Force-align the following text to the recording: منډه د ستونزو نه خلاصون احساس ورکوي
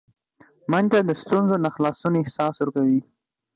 منډه 0.71 0.99
د 1.07 1.11
ستونزو 1.21 1.55
نه 1.63 1.69
خلاصون 1.75 2.13
احساس 2.17 2.53
ورکوي 2.57 3.01